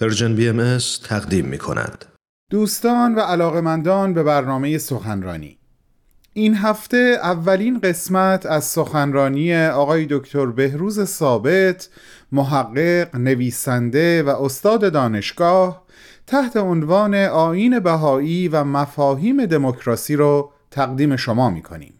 Persian 0.00 0.34
BM 0.34 0.78
تقدیم 1.04 1.44
می 1.44 1.58
کند. 1.58 2.04
دوستان 2.50 3.14
و 3.14 3.20
علاقمندان 3.20 4.14
به 4.14 4.22
برنامه 4.22 4.78
سخنرانی 4.78 5.58
این 6.32 6.54
هفته 6.54 7.18
اولین 7.22 7.80
قسمت 7.80 8.46
از 8.46 8.64
سخنرانی 8.64 9.56
آقای 9.56 10.06
دکتر 10.10 10.46
بهروز 10.46 11.04
ثابت 11.04 11.88
محقق، 12.32 13.16
نویسنده 13.16 14.22
و 14.22 14.28
استاد 14.28 14.92
دانشگاه 14.92 15.84
تحت 16.26 16.56
عنوان 16.56 17.14
آیین 17.14 17.78
بهایی 17.78 18.48
و 18.48 18.64
مفاهیم 18.64 19.46
دموکراسی 19.46 20.16
را 20.16 20.50
تقدیم 20.70 21.16
شما 21.16 21.50
می 21.50 21.62
کنیم. 21.62 21.97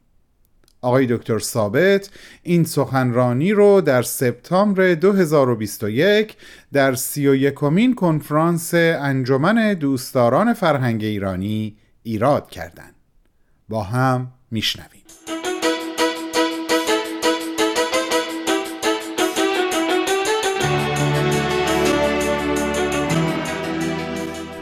آقای 0.81 1.07
دکتر 1.07 1.39
ثابت 1.39 2.11
این 2.43 2.65
سخنرانی 2.65 3.53
رو 3.53 3.81
در 3.81 4.03
سپتامبر 4.03 4.95
2021 4.95 6.37
در 6.73 6.95
سی 6.95 7.29
و 7.29 7.35
یکمین 7.35 7.95
کنفرانس 7.95 8.75
انجمن 8.75 9.75
دوستداران 9.75 10.55
فرهنگ 10.55 11.05
ایرانی 11.05 11.77
ایراد 12.03 12.51
کردند. 12.51 12.95
با 13.69 13.83
هم 13.83 14.33
میشنویم. 14.51 15.03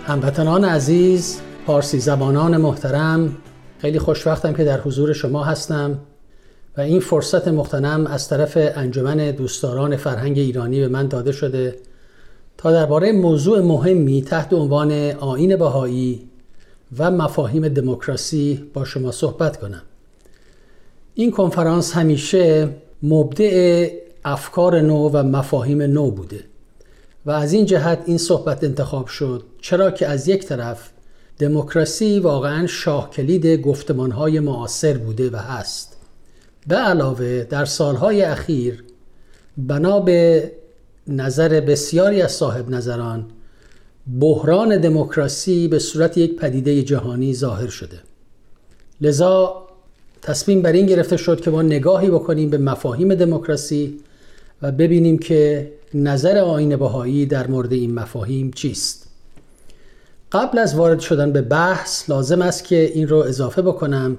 هموطنان 0.07 0.65
عزیز 0.65 1.41
پارسی 1.67 1.99
زبانان 1.99 2.57
محترم 2.57 3.37
خیلی 3.87 3.99
خوشوقتم 3.99 4.53
که 4.53 4.65
در 4.65 4.81
حضور 4.81 5.13
شما 5.13 5.45
هستم 5.45 5.99
و 6.77 6.81
این 6.81 7.01
فرصت 7.01 7.49
مختنم 7.49 8.07
از 8.07 8.29
طرف 8.29 8.53
انجمن 8.57 9.31
دوستداران 9.31 9.97
فرهنگ 9.97 10.39
ایرانی 10.39 10.81
به 10.81 10.89
من 10.89 11.07
داده 11.07 11.33
شده 11.33 11.77
تا 12.59 12.73
درباره 12.73 13.13
موضوع 13.13 13.61
مهمی 13.61 14.23
تحت 14.23 14.53
عنوان 14.53 14.93
آین 15.11 15.57
بهایی 15.57 16.29
و 16.99 17.11
مفاهیم 17.11 17.69
دموکراسی 17.69 18.71
با 18.75 18.85
شما 18.85 19.13
صحبت 19.13 19.57
کنم. 19.57 19.83
این 21.15 21.31
کنفرانس 21.31 21.93
همیشه 21.93 22.69
مبدع 23.03 23.89
افکار 24.25 24.81
نو 24.81 25.09
و 25.09 25.23
مفاهیم 25.23 25.83
نو 25.83 26.11
بوده 26.11 26.41
و 27.27 27.31
از 27.31 27.53
این 27.53 27.67
جهت 27.67 28.03
این 28.07 28.19
صحبت 28.19 28.65
انتخاب 28.65 29.07
شد 29.07 29.43
چرا 29.61 29.91
که 29.91 30.07
از 30.07 30.29
یک 30.29 30.45
طرف 30.45 30.91
دموکراسی 31.39 32.21
واقعا 32.21 32.67
شاه 32.67 33.11
کلید 33.11 33.47
گفتمانهای 33.47 34.41
معاصر 34.41 34.99
بوده 34.99 35.31
و 35.31 35.37
هست. 35.37 35.97
به 36.67 36.77
علاوه 36.77 37.45
در 37.51 37.65
سالهای 37.65 38.23
اخیر 38.23 38.85
بنا 39.59 40.01
به 40.01 40.53
نظر 41.07 41.61
بسیاری 41.61 42.23
از 42.23 42.33
صاحب 42.33 42.71
نظران 42.71 43.27
بحران 44.21 44.81
دموکراسی 44.81 45.69
به 45.69 45.79
صورت 45.79 46.19
یک 46.19 46.37
پدیده 46.37 46.83
جهانی 46.83 47.35
ظاهر 47.35 47.69
شده. 47.69 47.99
لذا 49.01 49.67
تصمیم 50.23 50.63
بر 50.63 50.73
این 50.73 50.87
گرفته 50.87 51.17
شد 51.17 51.41
که 51.41 51.51
ما 51.51 51.63
نگاهی 51.63 52.11
بکنیم 52.11 52.51
به 52.51 52.59
مفاهیم 52.59 53.15
دموکراسی 53.15 54.01
و 54.63 54.73
ببینیم 54.73 55.19
که 55.19 55.73
نظر 55.95 56.39
آین 56.39 56.77
بهایی 56.77 57.27
در 57.27 57.47
مورد 57.47 57.73
این 57.73 57.95
مفاهیم 57.95 58.51
چیست. 58.51 59.06
قبل 60.33 60.59
از 60.59 60.75
وارد 60.75 61.01
شدن 61.01 61.33
به 61.33 61.43
بحث 61.43 62.11
لازم 62.11 62.43
است 62.43 62.65
که 62.65 62.93
این 62.95 63.09
رو 63.09 63.17
اضافه 63.17 63.63
بکنم 63.63 64.19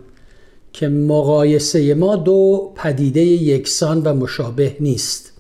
که 0.74 0.88
مقایسه 0.88 1.94
ما 1.94 2.16
دو 2.16 2.72
پدیده 2.76 3.22
یکسان 3.22 4.02
و 4.02 4.14
مشابه 4.14 4.78
نیست. 4.80 5.32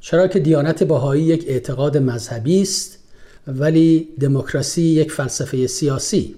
چرا 0.00 0.26
که 0.26 0.38
دیانت 0.38 0.84
بهایی 0.84 1.22
یک 1.22 1.44
اعتقاد 1.48 1.96
مذهبی 1.96 2.62
است 2.62 2.98
ولی 3.46 4.08
دموکراسی 4.20 4.82
یک 4.82 5.12
فلسفه 5.12 5.66
سیاسی. 5.66 6.34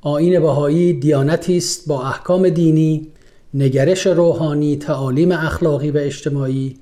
آین 0.00 0.40
بهایی 0.40 0.92
دیانتی 0.92 1.56
است 1.56 1.88
با 1.88 2.02
احکام 2.02 2.48
دینی 2.48 3.08
نگرش 3.54 4.06
روحانی 4.06 4.76
تعالیم 4.76 5.32
اخلاقی 5.32 5.90
و 5.90 5.98
اجتماعی. 5.98 6.76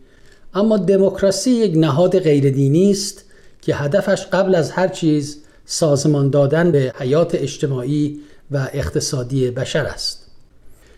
اما 0.55 0.77
دموکراسی 0.77 1.50
یک 1.50 1.72
نهاد 1.77 2.19
غیر 2.19 2.50
دینی 2.50 2.91
است 2.91 3.25
که 3.62 3.75
هدفش 3.75 4.27
قبل 4.32 4.55
از 4.55 4.71
هر 4.71 4.88
چیز 4.88 5.43
سازمان 5.66 6.31
دادن 6.31 6.71
به 6.71 6.93
حیات 6.99 7.34
اجتماعی 7.34 8.21
و 8.50 8.69
اقتصادی 8.72 9.50
بشر 9.50 9.84
است. 9.84 10.27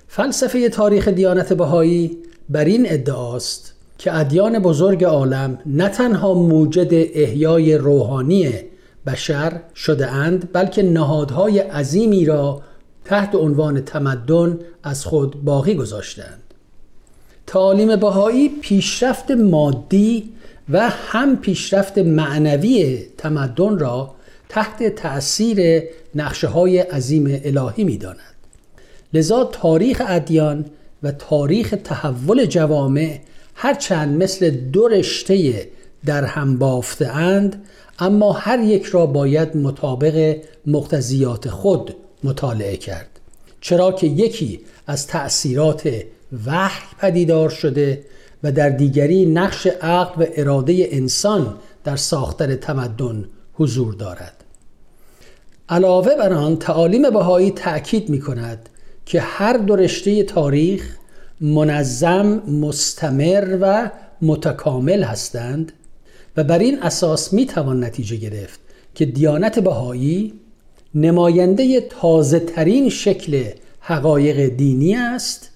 فلسفه 0.09 0.69
تاریخ 0.69 1.09
دیانت 1.09 1.53
بهایی 1.53 2.19
بر 2.49 2.65
این 2.65 2.87
ادعاست 2.89 3.73
که 3.99 4.17
ادیان 4.17 4.59
بزرگ 4.59 5.05
عالم 5.05 5.59
نه 5.67 5.89
تنها 5.89 6.35
موجد 6.35 6.89
احیای 6.93 7.79
روحانی 7.79 8.53
بشر 9.07 9.61
شده 9.75 10.11
اند 10.11 10.49
بلکه 10.53 10.83
نهادهای 10.83 11.59
عظیمی 11.59 12.25
را 12.25 12.63
تحت 13.05 13.35
عنوان 13.35 13.81
تمدن 13.81 14.59
از 14.83 15.05
خود 15.05 15.45
باقی 15.45 15.75
گذاشتند 15.75 16.43
تعالیم 17.47 17.97
بهایی 17.97 18.49
پیشرفت 18.49 19.31
مادی 19.31 20.33
و 20.69 20.91
هم 20.91 21.37
پیشرفت 21.37 21.99
معنوی 21.99 23.05
تمدن 23.19 23.79
را 23.79 24.15
تحت 24.49 24.83
تأثیر 24.95 25.83
نقشه 26.15 26.49
های 26.49 26.79
عظیم 26.79 27.41
الهی 27.45 27.85
می 27.85 27.99
داند. 27.99 28.19
لذا 29.15 29.45
تاریخ 29.45 30.03
ادیان 30.07 30.65
و 31.03 31.13
تاریخ 31.13 31.75
تحول 31.85 32.47
جوامع 32.47 33.21
هرچند 33.55 34.23
مثل 34.23 34.51
دو 34.51 34.89
رشته 34.89 35.69
در 36.07 36.25
هم 36.25 36.59
بافته 36.59 37.07
اند 37.07 37.65
اما 37.99 38.33
هر 38.33 38.61
یک 38.61 38.85
را 38.85 39.07
باید 39.07 39.57
مطابق 39.57 40.37
مقتضیات 40.67 41.49
خود 41.49 41.97
مطالعه 42.25 42.77
کرد 42.77 43.21
چرا 43.61 43.93
که 43.93 44.07
یکی 44.07 44.61
از 44.87 45.07
تأثیرات 45.07 45.91
وحی 46.47 46.85
پدیدار 46.99 47.51
شده 47.51 48.05
و 48.43 48.53
در 48.53 48.69
دیگری 48.69 49.27
نقش 49.27 49.67
عقل 49.67 50.23
و 50.23 50.27
اراده 50.37 50.89
انسان 50.91 51.57
در 51.85 51.97
ساختن 51.97 52.57
تمدن 52.57 53.25
حضور 53.55 53.95
دارد 53.95 54.38
علاوه 55.69 56.15
بر 56.15 56.33
آن 56.33 56.57
تعالیم 56.57 57.11
بهایی 57.11 57.51
تأکید 57.51 58.09
می 58.09 58.21
کند 58.21 58.69
که 59.07 59.21
هر 59.21 59.57
دو 59.57 59.77
رشته 59.77 60.23
تاریخ 60.23 60.97
منظم 61.41 62.27
مستمر 62.61 63.59
و 63.61 63.91
متکامل 64.23 65.03
هستند 65.03 65.73
و 66.37 66.45
بر 66.45 66.59
این 66.59 66.83
اساس 66.83 67.33
می 67.33 67.47
توان 67.47 67.85
نتیجه 67.85 68.17
گرفت 68.17 68.61
که 68.95 69.07
دیانت 69.07 69.59
بهایی 69.59 70.33
نماینده 70.95 71.81
تازه 71.81 72.41
ترین 72.41 72.89
شکل 72.89 73.45
حقایق 73.81 74.49
دینی 74.49 74.95
است 74.95 75.51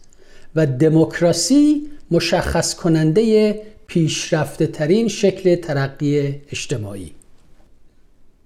و 0.57 0.67
دموکراسی 0.67 1.89
مشخص 2.11 2.75
کننده 2.75 3.55
پیشرفته 3.87 4.67
ترین 4.67 5.09
شکل 5.09 5.57
ترقی 5.57 6.41
اجتماعی. 6.53 7.13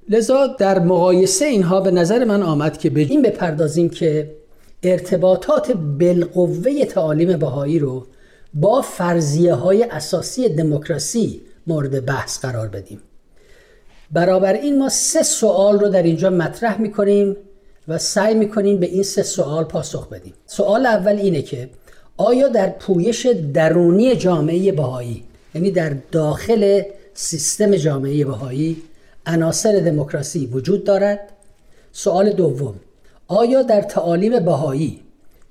لذا 0.09 0.47
در 0.47 0.79
مقایسه 0.79 1.45
اینها 1.45 1.81
به 1.81 1.91
نظر 1.91 2.25
من 2.25 2.43
آمد 2.43 2.79
که 2.79 2.91
به 2.91 3.01
این 3.01 3.23
بپردازیم 3.23 3.89
که 3.89 4.37
ارتباطات 4.83 5.73
بالقوه 5.73 6.85
تعالیم 6.85 7.39
بهایی 7.39 7.79
رو 7.79 8.07
با 8.55 8.83
فرضیه 8.83 9.55
های 9.55 9.83
اساسی 9.83 10.49
دموکراسی 10.49 11.41
مورد 11.67 12.07
بحث 12.07 12.39
قرار 12.39 12.69
بدیم. 12.69 13.01
برابر 14.11 14.53
این 14.53 14.79
ما 14.79 14.89
سه 14.89 15.23
سوال 15.23 15.81
رو 15.81 15.89
در 15.89 16.03
اینجا 16.03 16.31
مطرح 16.31 16.81
می‌کنیم 16.81 17.37
و 17.89 17.99
سعی 17.99 18.35
می‌کنیم 18.35 18.81
به 18.81 18.87
این 18.87 19.03
سه 19.03 19.23
سوال 19.23 19.65
پاسخ 19.65 20.09
بدیم. 20.09 20.35
سوال 20.47 20.87
اول 20.87 21.17
اینه 21.17 21.43
که 21.43 21.69
آیا 22.17 22.49
در 22.49 22.69
پویش 22.69 23.27
درونی 23.55 24.17
جامعه 24.17 24.73
بهایی 24.73 25.25
یعنی 25.55 25.71
در 25.71 25.97
داخل 26.13 26.83
سیستم 27.15 27.77
جامعه 27.77 28.25
بهایی 28.25 28.83
عناصر 29.27 29.81
دموکراسی 29.81 30.47
وجود 30.47 30.85
دارد؟ 30.85 31.21
سوال 31.93 32.33
دوم 32.33 32.75
آیا 33.29 33.63
در 33.63 33.83
تعالیم 33.83 34.45
بهایی 34.45 35.01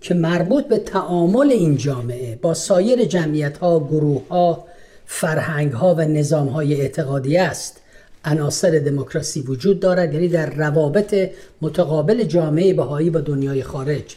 که 0.01 0.13
مربوط 0.13 0.67
به 0.67 0.77
تعامل 0.77 1.51
این 1.51 1.77
جامعه 1.77 2.35
با 2.35 2.53
سایر 2.53 3.05
جمعیت 3.05 3.57
ها 3.57 3.79
گروه 3.79 4.27
ها 4.27 4.65
فرهنگ 5.05 5.71
ها 5.71 5.95
و 5.95 6.01
نظام 6.01 6.47
های 6.47 6.81
اعتقادی 6.81 7.37
است 7.37 7.81
عناصر 8.25 8.79
دموکراسی 8.79 9.41
وجود 9.41 9.79
دارد؟ 9.79 10.13
یعنی 10.13 10.27
در 10.27 10.49
روابط 10.49 11.29
متقابل 11.61 12.23
جامعه 12.23 12.73
بهایی 12.73 13.09
با 13.09 13.21
دنیای 13.21 13.63
خارج 13.63 14.15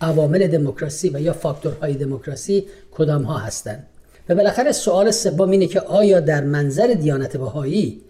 عوامل 0.00 0.46
دموکراسی 0.46 1.08
و 1.08 1.20
یا 1.20 1.32
فاکتورهای 1.32 1.94
دموکراسی 1.94 2.66
کدام 2.92 3.22
ها 3.22 3.38
هستند؟ 3.38 3.86
و 4.28 4.34
بالاخره 4.34 4.72
سوال 4.72 5.10
سوم 5.10 5.50
اینه 5.50 5.66
که 5.66 5.80
آیا 5.80 6.20
در 6.20 6.44
منظر 6.44 6.86
دیانت 6.86 7.36
بهایی 7.36 8.00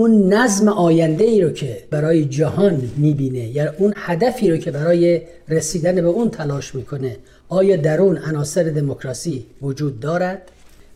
اون 0.00 0.32
نظم 0.32 0.68
آینده 0.68 1.24
ای 1.24 1.40
رو 1.40 1.50
که 1.50 1.82
برای 1.90 2.24
جهان 2.24 2.90
می‌بینه 2.96 3.38
یا 3.38 3.74
اون 3.78 3.92
هدفی 3.96 4.50
رو 4.50 4.56
که 4.56 4.70
برای 4.70 5.22
رسیدن 5.48 5.94
به 5.94 6.08
اون 6.08 6.30
تلاش 6.30 6.74
می‌کنه 6.74 7.16
آیا 7.48 7.76
در 7.76 8.00
اون 8.00 8.18
عناصر 8.18 8.62
دموکراسی 8.62 9.46
وجود 9.62 10.00
دارد؟ 10.00 10.42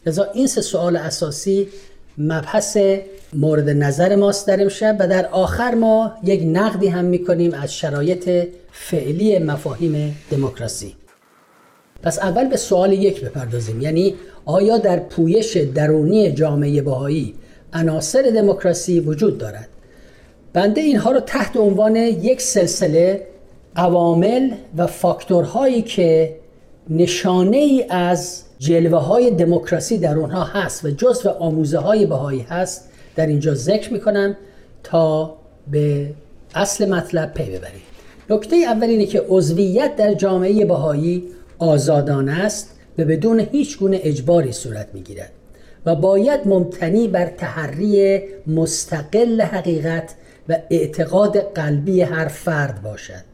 لذا 0.06 0.25
این 0.35 0.47
سه 0.47 0.61
سوال 0.61 0.97
اساسی 0.97 1.69
مبحث 2.19 2.79
مورد 3.33 3.71
نظر 3.71 4.17
ماست 4.17 4.47
در 4.47 4.62
امشب 4.62 4.97
و 5.01 5.09
در 5.09 5.27
آخر 5.27 5.75
ما 5.75 6.12
یک 6.23 6.43
نقدی 6.47 6.89
هم 6.89 7.05
می‌کنیم 7.05 7.55
از 7.55 7.75
شرایط 7.75 8.49
فعلی 8.73 9.39
مفاهیم 9.39 10.17
دموکراسی. 10.31 10.95
پس 12.03 12.19
اول 12.19 12.49
به 12.49 12.56
سوال 12.56 12.93
یک 12.93 13.25
بپردازیم 13.25 13.81
یعنی 13.81 14.15
آیا 14.45 14.79
در 14.79 14.99
پویش 14.99 15.56
درونی 15.56 16.33
جامعه 16.33 16.83
بهایی 16.83 17.35
عناصر 17.75 18.23
دموکراسی 18.23 19.00
وجود 19.00 19.38
دارد. 19.38 19.69
بنده 20.53 20.81
اینها 20.81 21.11
رو 21.11 21.21
تحت 21.21 21.56
عنوان 21.56 21.97
یک 21.97 22.43
سلسله 22.43 23.26
عوامل 23.76 24.50
و 24.76 24.87
فاکتورهایی 24.87 25.82
که 25.82 26.37
نشانه 26.91 27.56
ای 27.56 27.85
از 27.91 28.43
جلوه 28.59 28.99
های 28.99 29.31
دموکراسی 29.31 29.99
در 29.99 30.19
اونها 30.19 30.44
هست 30.44 30.85
و 30.85 30.91
جزء 30.91 31.31
آموزه 31.31 31.79
های 31.79 32.06
بهایی 32.06 32.41
هست 32.41 32.88
در 33.17 33.26
اینجا 33.26 33.55
ذکر 33.55 33.93
می‌کنم 33.93 34.37
تا 34.82 35.37
به 35.70 36.11
اصل 36.55 36.88
مطلب 36.88 37.35
پی 37.35 37.44
ببریم. 37.44 37.82
نکته 38.31 38.56
اول 38.56 38.87
اینه 38.87 39.06
که 39.06 39.25
عضویت 39.29 39.97
در 39.97 40.15
جامعه 40.15 40.65
بهایی 40.65 41.25
آزادانه 41.59 42.44
است 42.44 42.70
و 42.99 43.05
بدون 43.05 43.41
هیچ 43.41 43.79
گونه 43.79 44.00
اجباری 44.03 44.53
صورت 44.53 44.88
می‌گیرد. 44.94 45.32
و 45.86 45.94
باید 45.94 46.40
ممتنی 46.48 47.08
بر 47.08 47.26
تحری 47.26 48.22
مستقل 48.46 49.40
حقیقت 49.40 50.14
و 50.48 50.58
اعتقاد 50.70 51.38
قلبی 51.38 52.00
هر 52.00 52.28
فرد 52.28 52.82
باشد. 52.82 53.25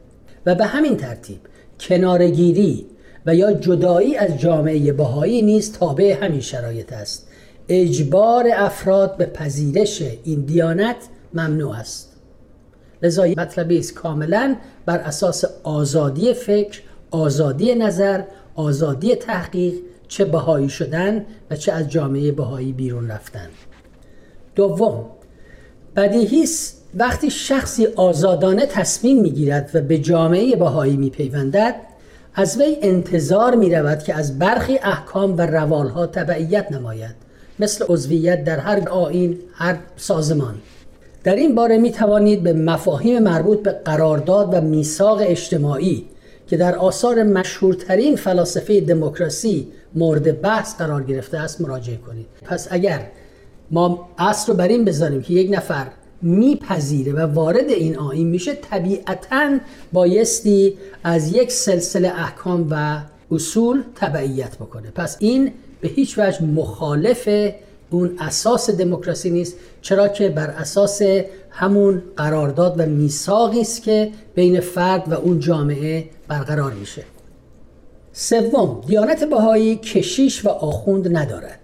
و 0.45 0.55
به 0.55 0.65
همین 0.65 0.97
ترتیب 0.97 1.39
کنارگیری 1.79 2.85
و 3.25 3.35
یا 3.35 3.53
جدایی 3.53 4.15
از 4.15 4.39
جامعه 4.39 4.93
بهایی 4.93 5.41
نیز 5.41 5.73
تابع 5.73 6.17
همین 6.25 6.41
شرایط 6.41 6.93
است. 6.93 7.27
اجبار 7.69 8.45
افراد 8.53 9.17
به 9.17 9.25
پذیرش 9.25 10.03
این 10.23 10.41
دیانت 10.41 10.95
ممنوع 11.33 11.75
است. 11.75 12.11
لذا 13.03 13.23
مطلبی 13.23 13.77
است 13.77 13.93
کاملا 13.93 14.55
بر 14.85 14.97
اساس 14.97 15.45
آزادی 15.63 16.33
فکر 16.33 16.81
آزادی 17.11 17.75
نظر 17.75 18.21
آزادی 18.55 19.15
تحقیق 19.15 19.73
چه 20.11 20.25
بهایی 20.25 20.69
شدن 20.69 21.25
و 21.51 21.55
چه 21.55 21.71
از 21.71 21.89
جامعه 21.89 22.31
بهایی 22.31 22.71
بیرون 22.71 23.11
رفتن. 23.11 23.49
دوم 24.55 25.05
بدیهی 25.95 26.45
وقتی 26.95 27.29
شخصی 27.29 27.85
آزادانه 27.85 28.65
تصمیم 28.65 29.21
می‌گیرد 29.21 29.69
و 29.73 29.81
به 29.81 29.97
جامعه 29.97 30.55
بهایی 30.55 30.97
میپیوندد 30.97 31.75
از 32.35 32.57
وی 32.57 32.77
انتظار 32.81 33.55
می 33.55 33.75
رود 33.75 33.99
که 33.99 34.15
از 34.15 34.39
برخی 34.39 34.79
احکام 34.83 35.37
و 35.37 35.41
روالها 35.41 36.07
تبعیت 36.07 36.71
نماید 36.71 37.15
مثل 37.59 37.85
عضویت 37.89 38.43
در 38.43 38.59
هر 38.59 38.89
آین 38.89 39.39
هر 39.53 39.77
سازمان. 39.97 40.55
در 41.23 41.35
این 41.35 41.55
باره 41.55 41.77
می 41.77 41.91
توانید 41.91 42.43
به 42.43 42.53
مفاهیم 42.53 43.23
مربوط 43.23 43.63
به 43.63 43.71
قرارداد 43.71 44.53
و 44.53 44.61
میثاق 44.61 45.19
اجتماعی 45.21 46.05
که 46.47 46.57
در 46.57 46.75
آثار 46.75 47.23
مشهورترین 47.23 48.15
فلاسفه 48.15 48.81
دموکراسی 48.81 49.67
مورد 49.95 50.41
بحث 50.41 50.75
قرار 50.75 51.03
گرفته 51.03 51.37
است 51.37 51.61
مراجعه 51.61 51.97
کنید. 51.97 52.25
پس 52.45 52.67
اگر 52.71 53.07
ما 53.71 54.09
اصل 54.17 54.51
رو 54.51 54.57
بر 54.57 54.67
این 54.67 54.85
بذاریم 54.85 55.21
که 55.21 55.33
یک 55.33 55.51
نفر 55.51 55.87
میپذیره 56.21 57.13
و 57.13 57.19
وارد 57.19 57.69
این 57.69 57.97
آین 57.97 58.27
میشه 58.27 58.55
طبیعتا 58.55 59.57
بایستی 59.93 60.77
از 61.03 61.35
یک 61.35 61.51
سلسله 61.51 62.07
احکام 62.07 62.67
و 62.71 63.01
اصول 63.31 63.83
تبعیت 63.95 64.55
بکنه. 64.55 64.91
پس 64.91 65.17
این 65.19 65.51
به 65.81 65.87
هیچ 65.87 66.19
وجه 66.19 66.43
مخالف 66.43 67.29
اون 67.89 68.17
اساس 68.19 68.69
دموکراسی 68.69 69.29
نیست 69.29 69.55
چرا 69.81 70.07
که 70.07 70.29
بر 70.29 70.47
اساس 70.47 71.01
همون 71.49 72.03
قرارداد 72.17 72.79
و 72.79 72.85
میثاقی 72.85 73.61
است 73.61 73.83
که 73.83 74.11
بین 74.35 74.59
فرد 74.59 75.11
و 75.11 75.13
اون 75.13 75.39
جامعه 75.39 76.09
برقرار 76.27 76.73
میشه. 76.73 77.03
سوم 78.13 78.81
دیانت 78.87 79.23
بهایی 79.23 79.75
کشیش 79.75 80.45
و 80.45 80.49
آخوند 80.49 81.17
ندارد 81.17 81.59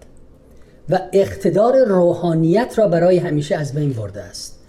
و 0.90 1.00
اقتدار 1.14 1.86
روحانیت 1.86 2.74
را 2.78 2.88
برای 2.88 3.18
همیشه 3.18 3.56
از 3.56 3.74
بین 3.74 3.94
برده 3.94 4.22
است. 4.22 4.60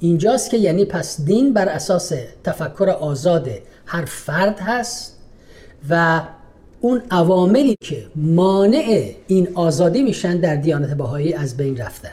اینجاست 0.00 0.50
که 0.50 0.56
یعنی 0.56 0.84
پس 0.84 1.20
دین 1.20 1.52
بر 1.52 1.68
اساس 1.68 2.12
تفکر 2.44 2.90
آزاد 2.90 3.48
هر 3.86 4.04
فرد 4.04 4.60
هست 4.60 5.16
و 5.90 6.22
اون 6.80 7.02
عواملی 7.10 7.76
که 7.80 8.06
مانع 8.16 9.10
این 9.26 9.48
آزادی 9.54 10.02
میشن 10.02 10.36
در 10.36 10.56
دیانت 10.56 10.96
بهایی 10.96 11.34
از 11.34 11.56
بین 11.56 11.76
رفتن. 11.76 12.10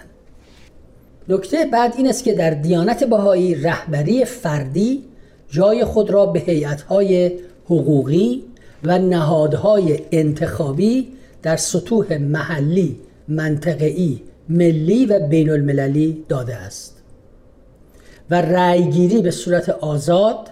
نکته 1.30 1.66
بعد 1.66 1.94
این 1.98 2.08
است 2.08 2.24
که 2.24 2.34
در 2.34 2.50
دیانت 2.50 3.04
بهایی 3.04 3.56
رهبری 3.56 4.26
فردی 4.26 5.04
جای 5.50 5.86
خود 5.86 6.10
را 6.10 6.26
به 6.26 6.40
هیئت‌های 6.40 7.32
حقوقی 7.66 8.44
و 8.84 9.00
نهادهای 9.00 10.00
انتخابی 10.12 11.08
در 11.42 11.56
سطوح 11.56 12.18
محلی 12.18 13.00
منطقه‌ای 13.28 14.20
ملی 14.50 15.06
و 15.06 15.28
بین 15.28 15.50
المللی 15.50 16.26
داده 16.30 16.56
است. 16.56 17.02
و 18.30 18.42
رأیگیری 18.42 19.22
به 19.22 19.32
صورت 19.32 19.70
آزاد 19.70 20.50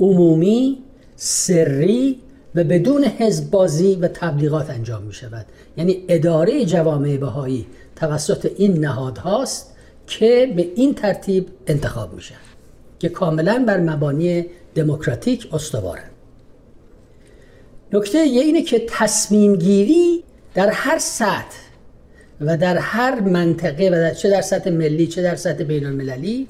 عمومی 0.00 0.78
سری 1.16 2.20
و 2.54 2.64
بدون 2.64 3.04
حزب 3.04 3.50
بازی 3.50 3.94
و 3.94 4.08
تبلیغات 4.08 4.70
انجام 4.70 5.02
می 5.02 5.12
شود 5.12 5.46
یعنی 5.76 6.04
اداره 6.08 6.64
جوامع 6.64 7.16
بهایی 7.16 7.66
توسط 7.96 8.50
این 8.56 8.78
نهادهاست 8.78 9.76
که 10.06 10.52
به 10.56 10.68
این 10.76 10.94
ترتیب 10.94 11.46
انتخاب 11.66 12.14
میشن 12.14 12.34
که 12.98 13.08
کاملا 13.08 13.64
بر 13.66 13.80
مبانی 13.80 14.46
دموکراتیک 14.74 15.48
استوارند 15.52 16.09
نکته 17.92 18.18
یه 18.18 18.42
اینه 18.42 18.62
که 18.62 18.86
تصمیم 18.88 19.56
گیری 19.56 20.24
در 20.54 20.70
هر 20.70 20.98
سطح 20.98 21.56
و 22.40 22.56
در 22.56 22.78
هر 22.78 23.20
منطقه 23.20 23.88
و 23.88 23.90
در 23.90 24.14
چه 24.14 24.30
در 24.30 24.42
سطح 24.42 24.70
ملی 24.70 25.06
چه 25.06 25.22
در 25.22 25.36
سطح 25.36 25.64
بین 25.64 25.86
المللی 25.86 26.48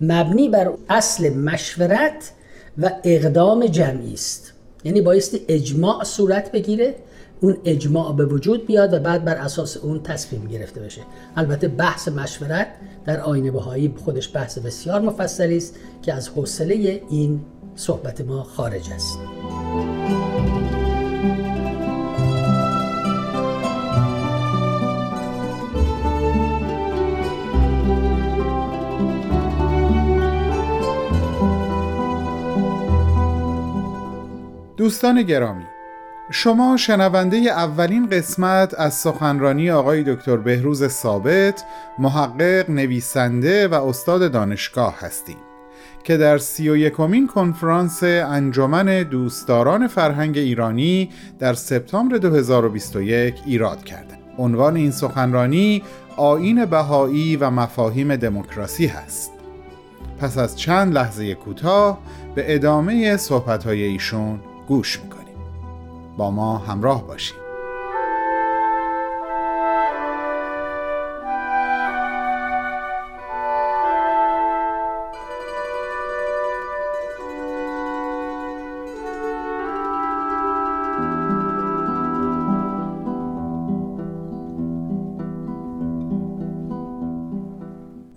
مبنی 0.00 0.48
بر 0.48 0.72
اصل 0.88 1.34
مشورت 1.34 2.30
و 2.78 2.90
اقدام 3.04 3.66
جمعی 3.66 4.14
است. 4.14 4.52
یعنی 4.84 5.00
بایستی 5.00 5.40
اجماع 5.48 6.04
صورت 6.04 6.52
بگیره 6.52 6.94
اون 7.40 7.56
اجماع 7.64 8.16
به 8.16 8.24
وجود 8.26 8.66
بیاد 8.66 8.94
و 8.94 8.98
بعد 8.98 9.24
بر 9.24 9.34
اساس 9.34 9.76
اون 9.76 10.02
تصمیم 10.02 10.46
گرفته 10.46 10.80
بشه. 10.80 11.00
البته 11.36 11.68
بحث 11.68 12.08
مشورت 12.08 12.66
در 13.06 13.20
آینه 13.20 13.50
بهایی 13.50 13.94
خودش 14.04 14.34
بحث 14.34 14.58
بسیار 14.58 15.00
مفصلی 15.00 15.56
است 15.56 15.76
که 16.02 16.14
از 16.14 16.28
حوصله 16.28 17.02
این 17.10 17.40
صحبت 17.76 18.20
ما 18.20 18.42
خارج 18.42 18.90
است. 18.94 19.18
دوستان 34.82 35.22
گرامی 35.22 35.64
شما 36.30 36.76
شنونده 36.76 37.36
اولین 37.36 38.06
قسمت 38.06 38.74
از 38.80 38.94
سخنرانی 38.94 39.70
آقای 39.70 40.02
دکتر 40.02 40.36
بهروز 40.36 40.86
ثابت 40.86 41.64
محقق 41.98 42.70
نویسنده 42.70 43.68
و 43.68 43.74
استاد 43.74 44.32
دانشگاه 44.32 45.00
هستید 45.00 45.36
که 46.04 46.16
در 46.16 46.38
سی 46.38 46.68
و 46.68 46.76
یکمین 46.76 47.26
کنفرانس 47.26 48.02
انجمن 48.02 49.02
دوستداران 49.02 49.86
فرهنگ 49.86 50.38
ایرانی 50.38 51.10
در 51.38 51.54
سپتامبر 51.54 52.16
2021 52.16 53.34
ایراد 53.46 53.84
کرده 53.84 54.18
عنوان 54.38 54.76
این 54.76 54.90
سخنرانی 54.90 55.82
آین 56.16 56.64
بهایی 56.64 57.36
و 57.36 57.50
مفاهیم 57.50 58.16
دموکراسی 58.16 58.86
هست. 58.86 59.32
پس 60.18 60.38
از 60.38 60.58
چند 60.58 60.94
لحظه 60.94 61.34
کوتاه 61.34 61.98
به 62.34 62.54
ادامه 62.54 63.16
صحبت‌های 63.16 63.82
ایشون 63.82 64.40
گوش 64.68 65.00
می‌کنیم. 65.00 65.36
با 66.16 66.30
ما 66.30 66.58
همراه 66.58 67.06
باشید. 67.06 67.42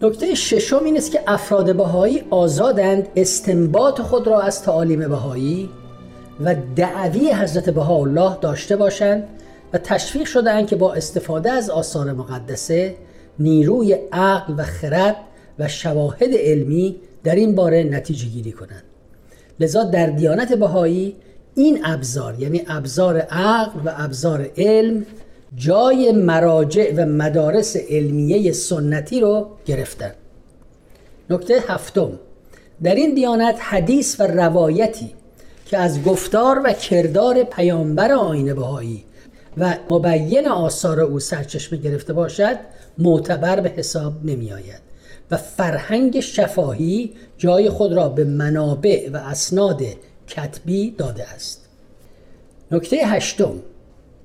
نکته 0.02 0.36
ششم 0.36 0.84
این 0.86 0.98
است 0.98 1.12
که 1.12 1.20
افراد 1.28 1.76
بهایی 1.76 2.24
آزادند 2.30 3.08
استنباط 3.16 4.02
خود 4.02 4.28
را 4.28 4.42
از 4.42 4.64
تعالیم 4.64 5.00
بهایی 5.00 5.70
و 6.40 6.56
دعوی 6.76 7.34
حضرت 7.34 7.70
بهاءالله 7.70 8.38
داشته 8.42 8.76
باشند 8.76 9.24
و 9.74 9.78
تشویق 9.78 10.28
شدهاند 10.28 10.68
که 10.68 10.76
با 10.76 10.94
استفاده 10.94 11.52
از 11.52 11.70
آثار 11.70 12.14
مقدسه 12.14 12.96
نیروی 13.40 13.94
عقل 14.12 14.54
و 14.58 14.64
خرد 14.64 15.16
و 15.60 15.68
شواهد 15.68 16.30
علمی 16.34 16.96
در 17.24 17.36
این 17.36 17.56
باره 17.56 17.84
نتیجه 17.84 18.28
گیری 18.28 18.52
کنند. 18.52 18.84
لذا 19.60 19.84
در 19.84 20.08
دیانت 20.08 20.54
بهایی 20.54 21.16
این 21.56 21.86
ابزار 21.86 22.36
یعنی 22.40 22.62
ابزار 22.68 23.18
عقل 23.18 23.80
و 23.86 23.94
ابزار 23.98 24.52
علم 24.58 25.06
جای 25.56 26.12
مراجع 26.12 26.94
و 26.96 27.06
مدارس 27.06 27.76
علمیه 27.90 28.52
سنتی 28.52 29.20
رو 29.20 29.48
گرفتن. 29.66 30.12
نکته 31.30 31.64
هفتم 31.68 32.20
در 32.84 32.96
این 32.96 33.14
دیانت 33.14 33.56
حدیث 33.60 34.20
و 34.20 34.24
روایتی 34.24 35.12
که 35.66 35.78
از 35.78 36.04
گفتار 36.04 36.62
و 36.66 36.74
کردار 36.74 37.44
پیامبر 37.44 38.12
آین 38.12 38.54
بهایی 38.54 39.04
و 39.58 39.76
مبین 39.92 40.48
آثار 40.48 41.00
او 41.00 41.20
سرچشمه 41.20 41.80
گرفته 41.80 42.14
باشد 42.14 42.56
معتبر 42.98 43.60
به 43.60 43.70
حساب 43.70 44.14
نمی 44.26 44.54
آید 44.54 44.86
و 45.32 45.38
فرهنگ 45.38 46.20
شفاهی 46.20 47.14
جای 47.38 47.70
خود 47.70 47.94
را 47.94 48.10
به 48.10 48.24
منابع 48.24 49.10
و 49.14 49.18
اسناد 49.18 49.82
کتبی 50.28 50.92
داده 50.92 51.30
است. 51.30 51.66
نکته 52.72 52.98
هشتم 52.98 53.54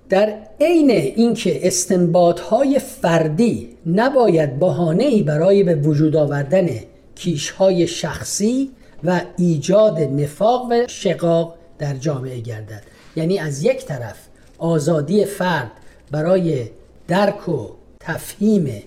در 0.08 0.34
عین 0.60 0.90
اینکه 0.90 1.66
استنباط 1.66 2.40
های 2.40 2.78
فردی 2.78 3.68
نباید 3.86 4.58
بهانه 4.58 5.22
برای 5.22 5.62
به 5.62 5.74
وجود 5.74 6.16
آوردن 6.16 6.68
کیش 7.14 7.50
های 7.50 7.86
شخصی 7.86 8.70
و 9.04 9.20
ایجاد 9.36 9.98
نفاق 9.98 10.66
و 10.70 10.86
شقاق 10.86 11.54
در 11.78 11.94
جامعه 11.94 12.40
گردد. 12.40 12.82
یعنی 13.16 13.38
از 13.38 13.62
یک 13.62 13.84
طرف 13.84 14.16
آزادی 14.58 15.24
فرد 15.24 15.70
برای 16.10 16.64
درک 17.08 17.48
و 17.48 17.68
تفهیم 18.00 18.82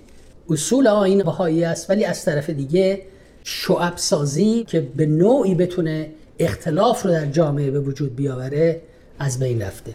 اصول 0.50 0.88
آین 0.88 1.24
بهایی 1.24 1.64
است 1.64 1.90
ولی 1.90 2.06
از 2.06 2.26
طرف 2.26 2.50
دیگه 2.50 3.02
شعب 3.44 3.94
سازی 3.98 4.64
که 4.64 4.82
به 4.82 5.06
نوعی 5.06 5.56
بتونه 5.56 6.10
اختلاف 6.40 7.06
رو 7.06 7.12
در 7.12 7.26
جامعه 7.26 7.72
به 7.72 7.80
وجود 7.80 8.16
بیاوره 8.16 8.82
از 9.20 9.40
بین 9.40 9.62
رفته. 9.62 9.94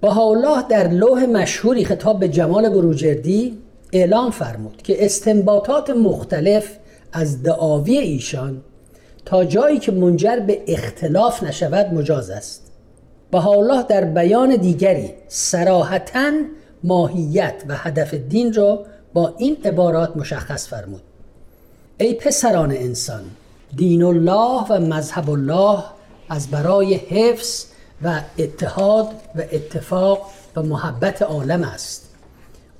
بهاءالله 0.00 0.68
در 0.68 0.88
لوح 0.88 1.26
مشهوری 1.26 1.84
خطاب 1.84 2.20
به 2.20 2.28
جمال 2.28 2.68
بروجردی 2.68 3.58
اعلام 3.92 4.30
فرمود 4.30 4.82
که 4.82 5.04
استنباطات 5.04 5.90
مختلف 5.90 6.76
از 7.14 7.42
دعاوی 7.42 7.98
ایشان 7.98 8.62
تا 9.24 9.44
جایی 9.44 9.78
که 9.78 9.92
منجر 9.92 10.36
به 10.40 10.62
اختلاف 10.66 11.42
نشود 11.42 11.94
مجاز 11.94 12.30
است. 12.30 12.72
بهاءالله 13.30 13.82
در 13.82 14.04
بیان 14.04 14.56
دیگری 14.56 15.10
سراحتا 15.28 16.30
ماهیت 16.84 17.62
و 17.68 17.76
هدف 17.76 18.14
دین 18.14 18.52
را 18.52 18.86
با 19.14 19.34
این 19.38 19.56
عبارات 19.64 20.16
مشخص 20.16 20.68
فرمود. 20.68 21.02
ای 21.98 22.14
پسران 22.14 22.70
انسان 22.72 23.22
دین 23.76 24.02
الله 24.02 24.66
و 24.70 24.80
مذهب 24.80 25.30
الله 25.30 25.84
از 26.28 26.50
برای 26.50 26.94
حفظ 26.94 27.64
و 28.02 28.20
اتحاد 28.38 29.06
و 29.36 29.42
اتفاق 29.52 30.26
و 30.56 30.62
محبت 30.62 31.22
عالم 31.22 31.62
است. 31.62 32.10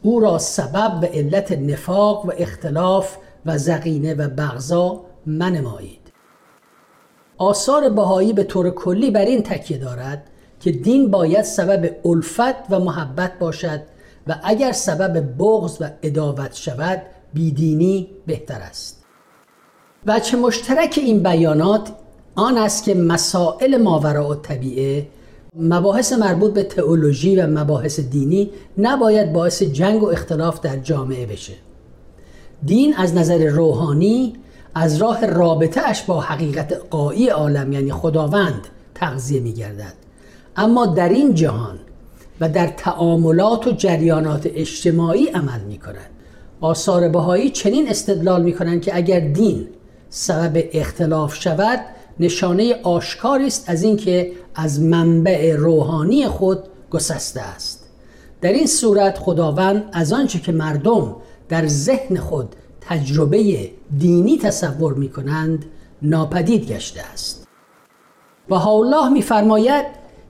او 0.03 0.21
را 0.21 0.38
سبب 0.38 0.99
و 1.03 1.07
علت 1.07 1.53
نفاق 1.53 2.26
و 2.26 2.33
اختلاف 2.38 3.17
و 3.47 3.59
زقینه 3.59 4.15
و 4.15 4.29
بغضا 4.29 5.01
منمایید. 5.27 6.01
آثار 7.39 7.89
بهایی 7.89 8.33
به 8.33 8.45
طور 8.45 8.71
کلی 8.71 9.11
بر 9.11 9.25
این 9.25 9.43
تکیه 9.43 9.79
دارد 9.79 10.31
که 10.61 10.73
دین 10.73 11.11
باید 11.11 11.43
سبب 11.43 11.97
الفت 12.05 12.71
و 12.71 12.79
محبت 12.79 13.39
باشد 13.39 13.81
و 14.27 14.41
اگر 14.45 14.73
سبب 14.73 15.39
بغض 15.39 15.77
و 15.81 15.91
اداوت 16.03 16.55
شود 16.55 17.03
بیدینی 17.35 18.09
بهتر 18.27 18.61
است. 18.61 19.05
چه 20.23 20.37
مشترک 20.37 20.99
این 21.03 21.23
بیانات 21.23 21.93
آن 22.35 22.59
است 22.59 22.85
که 22.85 22.95
مسائل 22.95 23.77
ماوراء 23.77 24.31
و 24.31 24.35
طبیعه 24.35 25.07
مباحث 25.57 26.13
مربوط 26.13 26.53
به 26.53 26.63
تئولوژی 26.63 27.37
و 27.37 27.47
مباحث 27.47 28.01
دینی 28.01 28.51
نباید 28.79 29.33
باعث 29.33 29.63
جنگ 29.63 30.03
و 30.03 30.07
اختلاف 30.07 30.61
در 30.61 30.77
جامعه 30.77 31.27
بشه. 31.27 31.53
دین 32.66 32.94
از 32.97 33.14
نظر 33.14 33.47
روحانی 33.47 34.33
از 34.75 34.97
راه 34.97 35.26
رابطه 35.26 35.80
اش 35.85 36.02
با 36.02 36.21
حقیقت 36.21 36.73
قایی 36.90 37.28
عالم 37.28 37.73
یعنی 37.73 37.92
خداوند 37.92 38.66
تغذیه 38.94 39.40
می 39.40 39.52
گردد 39.52 39.92
اما 40.56 40.87
در 40.87 41.09
این 41.09 41.35
جهان 41.35 41.78
و 42.40 42.49
در 42.49 42.66
تعاملات 42.66 43.66
و 43.66 43.71
جریانات 43.71 44.47
اجتماعی 44.47 45.26
عمل 45.26 45.61
می 45.61 45.78
کنند 45.78 46.11
آثار 46.61 47.09
بهایی 47.09 47.50
چنین 47.50 47.88
استدلال 47.88 48.42
می 48.42 48.52
کنند 48.52 48.83
که 48.83 48.97
اگر 48.97 49.21
دین 49.21 49.68
سبب 50.11 50.64
اختلاف 50.73 51.35
شود 51.35 51.80
نشانه 52.21 52.75
آشکاری 52.83 53.47
است 53.47 53.64
از 53.66 53.83
اینکه 53.83 54.33
از 54.54 54.80
منبع 54.80 55.56
روحانی 55.56 56.26
خود 56.26 56.59
گسسته 56.90 57.40
است. 57.40 57.85
در 58.40 58.52
این 58.52 58.66
صورت 58.66 59.18
خداوند 59.18 59.85
از 59.92 60.12
آنچه 60.12 60.40
که 60.40 60.52
مردم 60.52 61.16
در 61.49 61.67
ذهن 61.67 62.17
خود 62.17 62.57
تجربه 62.81 63.71
دینی 63.99 64.39
تصور 64.39 64.95
می 64.95 65.09
کنند 65.09 65.65
ناپدید 66.03 66.67
گشته 66.73 67.01
است. 67.13 67.47
و 68.49 68.55
الله 68.55 69.09
میفرماید 69.09 69.87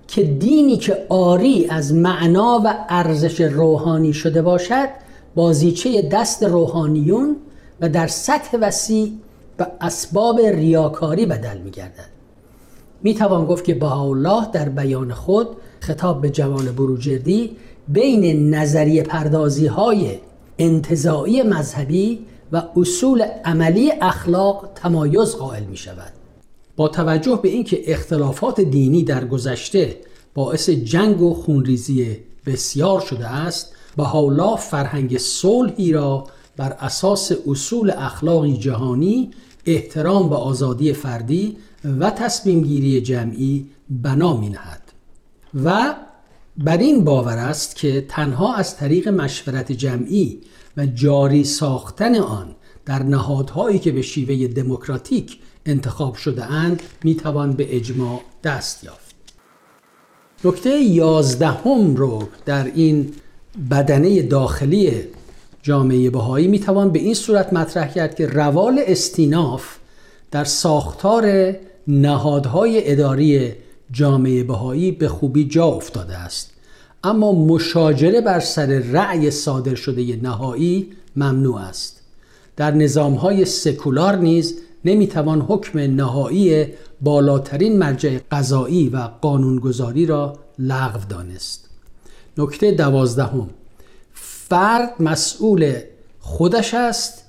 که 0.09 0.25
دینی 0.25 0.77
که 0.77 1.07
آری 1.09 1.67
از 1.71 1.95
معنا 1.95 2.63
و 2.65 2.75
ارزش 2.89 3.41
روحانی 3.41 4.13
شده 4.13 4.43
باشد 4.43 4.89
بازیچه 5.35 6.03
دست 6.03 6.43
روحانیون 6.43 7.37
و 7.81 7.89
در 7.89 8.07
سطح 8.07 8.59
وسیع 8.61 9.13
و 9.59 9.67
اسباب 9.81 10.41
ریاکاری 10.41 11.27
بدل 11.27 11.59
می 11.59 11.71
گردد 11.71 12.09
می 13.03 13.15
توان 13.15 13.47
گفت 13.47 13.65
که 13.65 13.85
الله 13.85 14.51
در 14.53 14.69
بیان 14.69 15.13
خود 15.13 15.49
خطاب 15.81 16.21
به 16.21 16.31
جوان 16.31 16.73
بروجردی 16.73 17.57
بین 17.89 18.55
نظریه 18.55 19.03
پردازی 19.03 19.67
های 19.67 20.19
انتظاعی 20.59 21.43
مذهبی 21.43 22.27
و 22.53 22.63
اصول 22.77 23.23
عملی 23.45 23.93
اخلاق 24.01 24.71
تمایز 24.75 25.37
قائل 25.37 25.65
می 25.65 25.77
شود 25.77 26.13
با 26.77 26.89
توجه 26.89 27.41
به 27.43 27.49
اینکه 27.49 27.93
اختلافات 27.93 28.61
دینی 28.61 29.03
در 29.03 29.25
گذشته 29.25 29.97
باعث 30.35 30.71
جنگ 30.71 31.23
و 31.23 31.35
خونریزی 31.35 32.17
بسیار 32.47 33.01
شده 33.01 33.27
است 33.27 33.77
بهاءالله 33.97 34.57
فرهنگ 34.57 35.19
صلحی 35.19 35.93
را 35.93 36.27
بر 36.57 36.77
اساس 36.81 37.33
اصول 37.47 37.93
اخلاقی 37.97 38.57
جهانی 38.57 39.31
احترام 39.67 40.31
و 40.31 40.35
آزادی 40.35 40.93
فردی 40.93 41.57
و 42.01 42.11
تصمیم 42.11 42.63
گیری 42.63 43.01
جمعی 43.01 43.67
بنا 43.91 44.37
می 44.37 44.49
نهد 44.49 44.83
و 45.65 45.95
بر 46.59 46.77
این 46.77 47.05
باور 47.05 47.37
است 47.39 47.77
که 47.77 48.07
تنها 48.09 48.55
از 48.55 48.77
طریق 48.77 49.09
مشورت 49.09 49.73
جمعی 49.73 50.41
و 50.77 50.87
جاری 50.87 51.45
ساختن 51.45 52.17
آن 52.17 52.55
در 52.87 53.03
نهادهایی 53.03 53.79
که 53.79 53.93
به 53.93 54.03
شیوه 54.03 54.47
دموکراتیک 54.47 55.39
انتخاب 55.67 56.15
شده 56.15 56.45
اند 56.45 56.83
می 57.05 57.15
توان 57.15 57.53
به 57.53 57.77
اجماع 57.77 58.21
دست 58.45 58.85
یافت. 58.85 59.15
نکته 60.45 60.71
یازدهم 60.71 61.97
رو 61.97 62.29
در 62.45 62.65
این 62.65 63.13
بدنه 63.71 64.23
داخلی 64.23 65.05
جامعه 65.63 66.11
بهایی 66.11 66.49
می 66.49 66.59
توان 66.59 66.91
به 66.91 66.99
این 66.99 67.15
صورت 67.15 67.53
مطرح 67.53 67.93
کرد 67.93 68.15
که 68.15 68.27
روال 68.27 68.81
استیناف 68.87 69.77
در 70.31 70.45
ساختار 70.45 71.55
نهادهای 71.89 72.93
اداری 72.93 73.53
جامعه 73.93 74.45
بهایی 74.45 74.93
به 74.93 75.09
خوبی 75.09 75.45
جا 75.45 75.65
افتاده 75.65 76.17
است. 76.17 76.51
اما 77.05 77.33
مشاجره 77.33 78.21
بر 78.21 78.41
سر 78.41 78.67
رأی 78.67 79.31
صادر 79.31 79.75
شده 79.75 80.17
نهایی 80.17 80.93
ممنوع 81.17 81.61
است. 81.61 82.01
در 82.57 82.71
نظامهای 82.71 83.45
سکولار 83.45 84.17
نیز 84.17 84.59
نمی‌توان 84.85 85.41
حکم 85.41 85.79
نهایی 85.79 86.67
بالاترین 87.01 87.79
مرجع 87.79 88.19
قضایی 88.31 88.89
و 88.89 88.97
قانونگذاری 89.21 90.07
را 90.07 90.39
لغو 90.59 91.01
دانست. 91.09 91.69
نکته 92.39 92.71
دوازدهم. 92.71 93.51
فرد 94.15 94.91
مسئول 95.01 95.75
خودش 96.21 96.75
است 96.75 97.25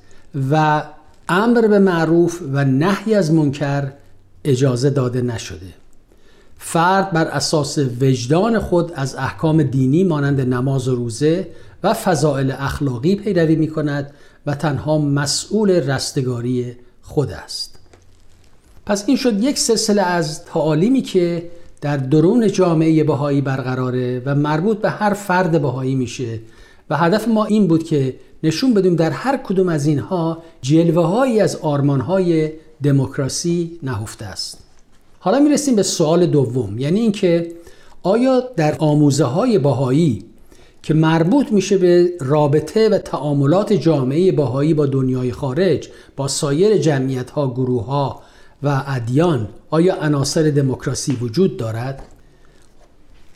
و 0.51 0.83
امر 1.29 1.67
به 1.67 1.79
معروف 1.79 2.41
و 2.53 2.65
نهی 2.65 3.15
از 3.15 3.33
منکر 3.33 3.91
اجازه 4.43 4.89
داده 4.89 5.21
نشده. 5.21 5.84
فرد 6.67 7.11
بر 7.11 7.27
اساس 7.27 7.77
وجدان 8.01 8.59
خود 8.59 8.91
از 8.95 9.15
احکام 9.15 9.63
دینی 9.63 10.03
مانند 10.03 10.41
نماز 10.41 10.87
و 10.87 10.95
روزه 10.95 11.47
و 11.83 11.93
فضائل 11.93 12.53
اخلاقی 12.57 13.15
پیروی 13.15 13.55
می 13.55 13.67
کند 13.67 14.13
و 14.45 14.55
تنها 14.55 14.97
مسئول 14.97 15.69
رستگاری 15.71 16.75
خود 17.01 17.31
است. 17.31 17.79
پس 18.85 19.03
این 19.07 19.17
شد 19.17 19.43
یک 19.43 19.59
سلسله 19.59 20.01
از 20.01 20.45
تعالیمی 20.45 21.01
که 21.01 21.49
در 21.81 21.97
درون 21.97 22.51
جامعه 22.51 23.03
بهایی 23.03 23.41
برقراره 23.41 24.21
و 24.25 24.35
مربوط 24.35 24.77
به 24.77 24.89
هر 24.89 25.13
فرد 25.13 25.61
بهایی 25.61 25.95
میشه 25.95 26.39
و 26.89 26.97
هدف 26.97 27.27
ما 27.27 27.45
این 27.45 27.67
بود 27.67 27.83
که 27.83 28.15
نشون 28.43 28.73
بدیم 28.73 28.95
در 28.95 29.11
هر 29.11 29.37
کدوم 29.37 29.69
از 29.69 29.85
اینها 29.85 30.43
جلوه 30.61 31.03
هایی 31.03 31.39
از 31.39 31.55
آرمان 31.55 31.99
های 31.99 32.51
دموکراسی 32.83 33.79
نهفته 33.83 34.25
است. 34.25 34.64
حالا 35.25 35.39
می‌رسیم 35.39 35.75
به 35.75 35.83
سوال 35.83 36.25
دوم 36.25 36.79
یعنی 36.79 36.99
اینکه 36.99 37.51
آیا 38.03 38.43
در 38.55 38.75
آموزه 38.79 39.23
های 39.23 39.59
باهایی 39.59 40.25
که 40.83 40.93
مربوط 40.93 41.51
میشه 41.51 41.77
به 41.77 42.09
رابطه 42.19 42.89
و 42.89 42.97
تعاملات 42.97 43.73
جامعه 43.73 44.31
باهایی 44.31 44.73
با 44.73 44.85
دنیای 44.85 45.31
خارج 45.31 45.89
با 46.15 46.27
سایر 46.27 46.77
جمعیت 46.77 47.29
ها 47.29 47.47
گروه 47.51 47.85
ها 47.85 48.21
و 48.63 48.83
ادیان 48.87 49.47
آیا 49.69 49.95
عناصر 49.95 50.43
دموکراسی 50.43 51.17
وجود 51.21 51.57
دارد؟ 51.57 52.03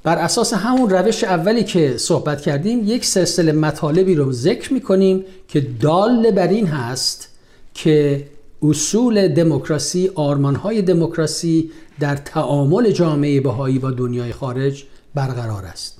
بر 0.03 0.17
اساس 0.17 0.53
همون 0.53 0.89
روش 0.89 1.23
اولی 1.23 1.63
که 1.63 1.97
صحبت 1.97 2.41
کردیم 2.41 2.81
یک 2.85 3.05
سلسله 3.05 3.51
مطالبی 3.51 4.15
رو 4.15 4.31
ذکر 4.31 4.73
می‌کنیم 4.73 5.25
که 5.47 5.67
دال 5.81 6.31
بر 6.31 6.47
این 6.47 6.67
هست 6.67 7.29
که 7.73 8.25
اصول 8.63 9.27
دموکراسی 9.27 10.11
آرمانهای 10.15 10.81
دموکراسی 10.81 11.71
در 11.99 12.15
تعامل 12.15 12.91
جامعه 12.91 13.41
بهایی 13.41 13.79
با 13.79 13.91
دنیای 13.91 14.31
خارج 14.31 14.83
برقرار 15.15 15.65
است. 15.65 15.99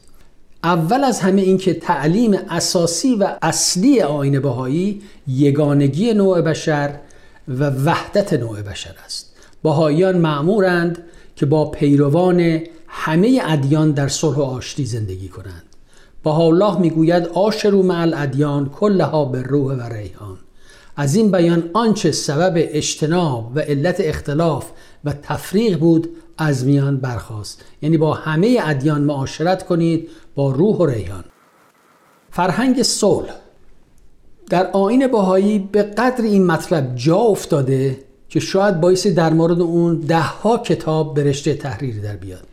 اول 0.64 1.04
از 1.04 1.20
همه 1.20 1.42
اینکه 1.42 1.74
تعلیم 1.74 2.34
اساسی 2.50 3.16
و 3.16 3.38
اصلی 3.42 4.02
آین 4.02 4.40
بهایی 4.40 5.02
یگانگی 5.28 6.14
نوع 6.14 6.42
بشر 6.42 7.00
و 7.48 7.70
وحدت 7.70 8.34
نوع 8.34 8.62
بشر 8.62 8.96
است. 9.06 9.36
بهاییان 9.64 10.18
معمورند 10.18 11.04
که 11.36 11.46
با 11.46 11.72
پیروان 11.72 12.60
همه 12.88 13.42
ادیان 13.46 13.92
در 13.92 14.08
صلح 14.08 14.38
و 14.38 14.42
آشتی 14.42 14.86
زندگی 14.86 15.28
کنند. 15.28 15.64
الله 16.26 16.80
می‌گوید 16.80 17.28
آشرو 17.28 17.84
مع 17.84 18.00
الادیان 18.00 18.70
کلها 18.70 19.26
به 19.26 19.44
روح 19.44 19.76
و 19.76 19.94
ریحان. 19.94 20.38
از 21.00 21.16
این 21.16 21.32
بیان 21.32 21.70
آنچه 21.74 22.12
سبب 22.12 22.54
اجتناب 22.56 23.52
و 23.56 23.60
علت 23.60 23.96
اختلاف 24.00 24.72
و 25.06 25.14
تفریق 25.14 25.80
بود 25.80 26.10
از 26.38 26.66
میان 26.66 26.98
برخواست 26.98 27.64
یعنی 27.82 27.98
با 27.98 28.14
همه 28.14 28.58
ادیان 28.64 29.02
معاشرت 29.02 29.66
کنید 29.66 30.10
با 30.36 30.52
روح 30.52 30.78
و 30.78 30.86
ریحان. 30.86 31.24
فرهنگ 32.32 32.84
صلح 32.84 33.30
در 34.50 34.72
آین 34.72 35.08
باهایی 35.08 35.60
به 35.60 35.84
قدر 35.84 36.24
این 36.24 36.46
مطلب 36.46 36.96
جا 36.96 37.18
افتاده 37.18 38.00
که 38.30 38.40
شاید 38.40 38.82
باعث 38.82 39.08
در 39.08 39.34
مورد 39.34 39.62
اون 39.62 40.00
دهها 40.00 40.58
کتاب 40.58 41.14
به 41.14 41.24
رشته 41.24 41.54
تحریری 41.54 42.02
در 42.02 42.16
بیاد. 42.16 42.44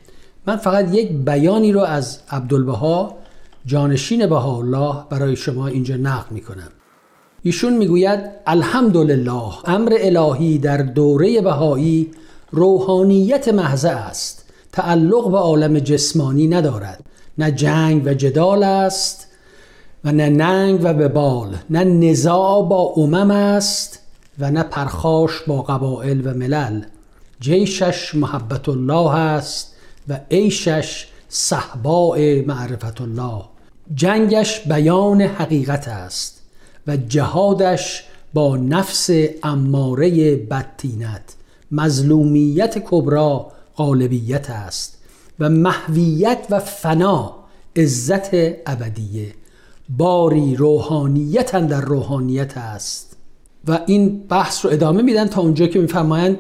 من 0.47 0.57
فقط 0.57 0.95
یک 0.95 1.13
بیانی 1.13 1.73
رو 1.73 1.81
از 1.81 2.19
عبدالبها 2.31 3.17
جانشین 3.67 4.33
الله 4.33 4.95
برای 5.11 5.37
شما 5.37 5.67
اینجا 5.67 5.97
نقل 5.97 6.35
می‌کنم. 6.35 6.71
ایشون 7.47 7.77
می‌گوید 7.77 8.21
الحمدلله 8.47 9.69
امر 9.69 9.97
الهی 10.01 10.59
در 10.59 10.77
دوره 10.77 11.41
بهایی 11.41 12.11
روحانیت 12.51 13.49
محضه 13.49 13.91
است. 13.91 14.45
تعلق 14.73 15.31
به 15.31 15.39
عالم 15.39 15.79
جسمانی 15.79 16.47
ندارد. 16.47 17.05
نه 17.39 17.51
جنگ 17.51 18.03
و 18.07 18.15
جدال 18.15 18.63
است 18.63 19.27
و 20.05 20.13
نه 20.13 20.29
ننگ 20.29 20.81
و 20.83 20.95
ببال 20.95 21.57
نه 21.71 21.85
نزاع 21.85 22.69
با 22.69 22.83
امم 22.97 23.31
است 23.31 23.99
و 24.39 24.51
نه 24.51 24.63
پرخاش 24.63 25.43
با 25.47 25.63
قبائل 25.63 26.21
و 26.25 26.35
ملل. 26.35 26.83
جیشش 27.41 28.15
محبت 28.15 28.69
الله 28.69 29.15
است 29.15 29.75
و 30.09 30.21
عیشش 30.31 31.07
صحباء 31.29 32.43
معرفت 32.47 33.01
الله 33.01 33.43
جنگش 33.95 34.61
بیان 34.69 35.23
حقیقت 35.23 35.89
است. 35.89 36.36
و 36.87 36.97
جهادش 36.97 38.05
با 38.35 38.57
نفس 38.57 39.11
اماره 39.43 40.37
بدتینت. 40.37 41.37
مظلومیت 41.71 42.79
کبرا 42.79 43.53
غالبیت 43.77 44.51
است 44.51 44.99
و 45.41 45.49
محویت 45.49 46.47
و 46.51 46.59
فنا 46.59 47.35
عزت 47.77 48.31
ابدیه. 48.67 49.35
باری 49.89 50.57
روحانیت 50.57 51.57
در 51.67 51.81
روحانیت 51.81 52.57
است. 52.57 53.17
و 53.69 53.81
این 53.87 54.19
بحث 54.19 54.65
رو 54.65 54.71
ادامه 54.71 55.03
میدن 55.03 55.27
تا 55.27 55.41
اونجا 55.41 55.67
که 55.67 55.79
میفرمایند 55.79 56.39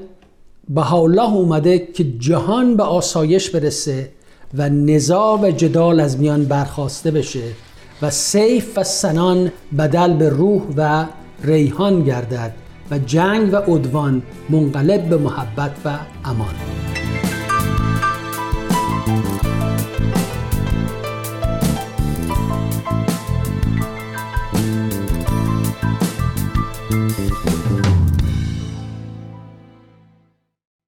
الله 0.77 1.35
اومده 1.35 1.79
که 1.79 2.05
جهان 2.19 2.77
به 2.77 2.83
آسایش 2.83 3.51
برسه 3.51 4.13
و 4.55 4.69
نزاع 4.69 5.41
و 5.41 5.51
جدال 5.51 6.01
از 6.01 6.19
میان 6.19 6.45
برخواسته 6.45 7.11
بشه. 7.11 7.43
و 8.03 8.11
سیف 8.11 8.79
و 8.79 8.85
سنان 8.85 9.53
بدل 9.79 10.17
به 10.17 10.29
روح 10.29 10.63
و 10.77 11.07
ریحان 11.43 12.05
گردد 12.05 12.53
و 12.91 12.99
جنگ 12.99 13.53
و 13.53 13.57
عدوان 13.57 14.23
منقلب 14.49 15.09
به 15.09 15.17
محبت 15.17 15.73
و 15.85 15.99
امان. 16.25 16.55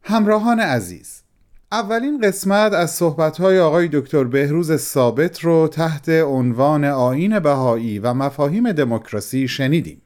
همراهان 0.02 0.60
عزیز 0.60 1.22
اولین 1.72 2.20
قسمت 2.20 2.72
از 2.72 2.90
صحبت‌های 2.90 3.58
آقای 3.58 3.88
دکتر 3.92 4.24
بهروز 4.24 4.76
ثابت 4.76 5.40
رو 5.40 5.68
تحت 5.68 6.08
عنوان 6.08 6.84
آین 6.84 7.38
بهایی 7.38 7.98
و 7.98 8.14
مفاهیم 8.14 8.72
دموکراسی 8.72 9.48
شنیدیم. 9.48 10.02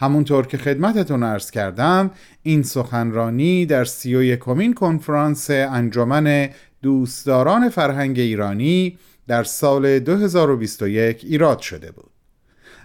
همونطور 0.00 0.46
که 0.46 0.58
خدمتتون 0.58 1.22
ارز 1.22 1.50
کردم 1.50 2.10
این 2.42 2.62
سخنرانی 2.62 3.66
در 3.66 3.84
سی 3.84 4.14
و 4.14 4.22
یکمین 4.22 4.74
کنفرانس 4.74 5.50
انجمن 5.50 6.50
دوستداران 6.82 7.68
فرهنگ 7.68 8.18
ایرانی 8.18 8.98
در 9.28 9.44
سال 9.44 9.98
2021 9.98 11.24
ایراد 11.24 11.58
شده 11.58 11.90
بود. 11.90 12.10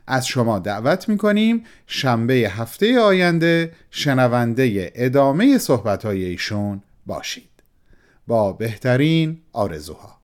از 0.08 0.28
شما 0.28 0.60
دعوت 0.60 1.10
می‌کنیم 1.10 1.64
شنبه 1.88 2.34
هفته 2.34 3.00
آینده 3.00 3.72
شنونده 3.92 4.92
ادامه 4.96 5.58
صحبت 5.58 6.06
ایشون 6.06 6.82
باشید. 7.06 7.55
با 8.28 8.54
بهترین 8.54 9.42
آرزوها. 9.54 10.15